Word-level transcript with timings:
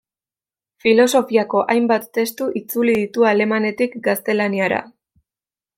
Filosofiako 0.85 1.61
hainbat 1.73 2.09
testu 2.19 2.49
itzuli 2.63 2.97
ditu 3.03 3.29
alemanetik 3.33 3.99
gaztelaniara. 4.09 4.83